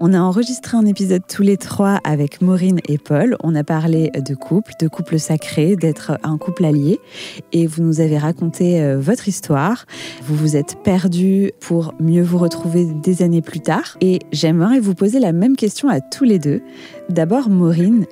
[0.00, 3.36] On a enregistré un épisode tous les trois avec Maureen et Paul.
[3.42, 7.00] On a parlé de couple, de couple sacré, d'être un couple allié.
[7.50, 9.86] Et vous nous avez raconté euh, votre histoire.
[10.22, 13.96] Vous vous êtes perdus pour mieux vous retrouver des années plus tard.
[14.00, 16.62] Et j'aimerais vous poser la même question à tous les deux.
[17.08, 18.06] D'abord, Maureen,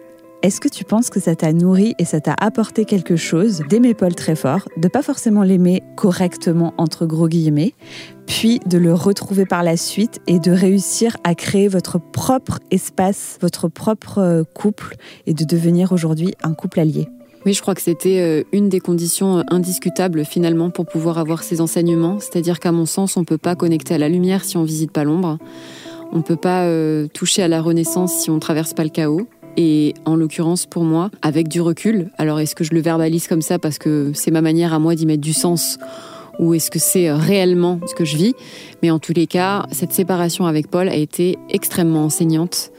[0.47, 3.95] est-ce que tu penses que ça t'a nourri et ça t'a apporté quelque chose d'aimer
[3.95, 7.75] Paul très fort, de pas forcément l'aimer correctement entre gros guillemets,
[8.29, 13.39] puis de le retrouver par la suite et de réussir à créer votre propre espace,
[13.41, 14.95] votre propre euh, couple
[15.27, 17.09] et de devenir aujourd'hui un couple allié?
[17.45, 21.43] Oui, je crois que c'était euh, une des conditions euh, indiscutables finalement pour pouvoir avoir
[21.43, 22.21] ces enseignements.
[22.21, 24.93] C'est-à-dire qu'à mon sens, on ne peut pas connecter à la lumière si on visite
[24.93, 25.39] pas l'ombre.
[26.13, 26.71] On ne peut pas
[27.13, 29.27] toucher à la renaissance si on traverse pas le chaos.
[29.57, 33.43] Et en l'occurrence, pour moi, avec du recul, alors est-ce que je le verbalise comme
[33.43, 35.79] ça parce que c'est ma manière à moi d'y mettre du sens
[36.39, 38.35] ou est-ce que c'est réellement ce que je vis?
[38.83, 42.71] Mais en tous les cas, cette séparation avec Paul a été extrêmement enseignante.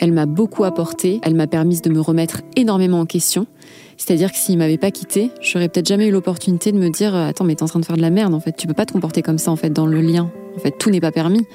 [0.00, 3.46] Elle m'a beaucoup apporté, elle m'a permis de me remettre énormément en question.
[3.96, 7.44] C'est-à-dire que s'il m'avait pas quitté, j'aurais peut-être jamais eu l'opportunité de me dire attends
[7.44, 8.92] mais t'es en train de faire de la merde en fait, tu peux pas te
[8.92, 10.32] comporter comme ça en fait dans le lien.
[10.56, 11.46] En fait, tout n'est pas permis.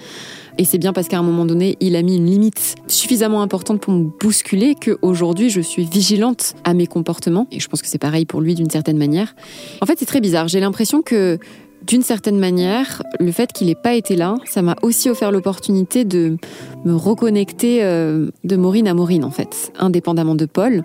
[0.59, 3.79] Et c'est bien parce qu'à un moment donné, il a mis une limite suffisamment importante
[3.79, 7.47] pour me bousculer qu'aujourd'hui, je suis vigilante à mes comportements.
[7.53, 9.35] Et je pense que c'est pareil pour lui d'une certaine manière.
[9.81, 10.49] En fait, c'est très bizarre.
[10.49, 11.39] J'ai l'impression que
[11.87, 16.03] d'une certaine manière, le fait qu'il n'ait pas été là, ça m'a aussi offert l'opportunité
[16.03, 16.35] de
[16.83, 20.83] me reconnecter euh, de Maureen à Maureen, en fait, indépendamment de Paul.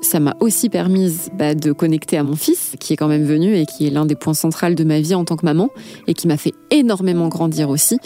[0.00, 3.56] Ça m'a aussi permis bah, de connecter à mon fils, qui est quand même venu
[3.56, 5.70] et qui est l'un des points centraux de ma vie en tant que maman,
[6.06, 7.98] et qui m'a fait énormément grandir aussi.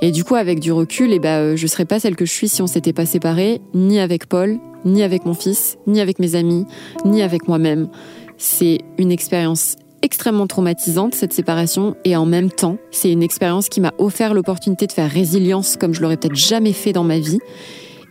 [0.00, 2.48] Et du coup, avec du recul, eh ben, je serais pas celle que je suis
[2.48, 6.36] si on s'était pas séparés, ni avec Paul, ni avec mon fils, ni avec mes
[6.36, 6.66] amis,
[7.04, 7.88] ni avec moi-même.
[8.36, 13.80] C'est une expérience extrêmement traumatisante, cette séparation, et en même temps, c'est une expérience qui
[13.80, 17.40] m'a offert l'opportunité de faire résilience comme je l'aurais peut-être jamais fait dans ma vie.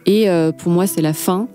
[0.05, 1.47] Et euh, pour moi, c'est la fin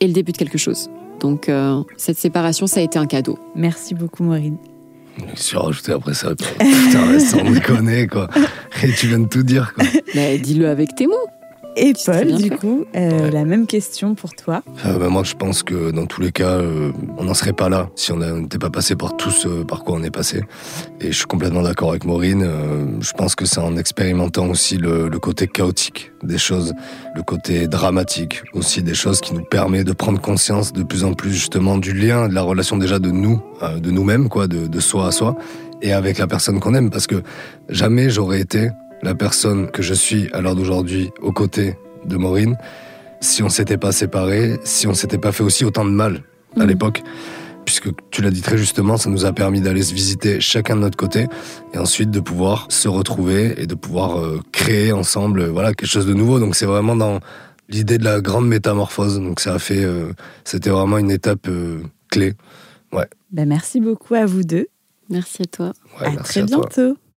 [0.00, 0.88] et le début de quelque chose.
[1.18, 3.38] Donc, euh, cette séparation, ça a été un cadeau.
[3.56, 4.56] Merci beaucoup, Maureen.
[5.34, 6.30] Je rajouté après ça.
[6.34, 8.28] Putain, sans déconner, quoi.
[8.84, 9.84] Et tu viens de tout dire, quoi.
[10.14, 11.28] Mais dis-le avec tes mots.
[11.76, 14.62] Et Paul, du coup, euh, la même question pour toi.
[14.86, 17.68] Euh, bah, moi, je pense que dans tous les cas, euh, on n'en serait pas
[17.68, 20.42] là si on n'était pas passé par tout ce par quoi on est passé.
[21.00, 22.48] Et je suis complètement d'accord avec Maureen.
[23.00, 26.74] je pense que c'est en expérimentant aussi le, le, côté chaotique des choses,
[27.16, 31.14] le côté dramatique aussi des choses qui nous permet de prendre conscience de plus en
[31.14, 33.42] plus justement du lien, de la relation déjà de nous,
[33.80, 35.36] de nous-mêmes, quoi, de, de soi à soi,
[35.82, 36.90] et avec la personne qu'on aime.
[36.90, 37.22] Parce que
[37.68, 38.70] jamais j'aurais été
[39.02, 41.76] la personne que je suis à l'heure d'aujourd'hui aux côtés
[42.06, 42.56] de Maureen
[43.24, 46.22] si on s'était pas séparés, si on s'était pas fait aussi autant de mal
[46.56, 46.68] à mhm.
[46.68, 47.02] l'époque.
[47.64, 50.82] Puisque tu l'as dit très justement, ça nous a permis d'aller se visiter chacun de
[50.82, 51.26] notre côté
[51.72, 55.88] et ensuite de pouvoir se retrouver et de pouvoir euh, créer ensemble euh, voilà quelque
[55.88, 56.38] chose de nouveau.
[56.38, 57.20] Donc c'est vraiment dans
[57.70, 59.18] l'idée de la grande métamorphose.
[59.18, 60.12] Donc ça a fait, euh,
[60.44, 61.48] c'était vraiment une étape
[62.10, 62.34] clé.
[62.92, 63.08] Ouais.
[63.32, 64.66] Ben merci beaucoup à vous deux.
[65.10, 65.72] Merci à toi.
[66.00, 66.96] à très bientôt.